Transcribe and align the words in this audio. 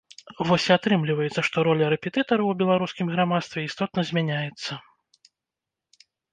Вось 0.51 0.63
і 0.69 0.71
атрымліваецца, 0.75 1.43
што 1.49 1.57
роля 1.67 1.89
рэпетытараў 1.95 2.49
у 2.53 2.57
беларускім 2.63 3.07
грамадстве 3.13 3.59
істотна 3.69 4.07
змяняецца. 4.13 4.83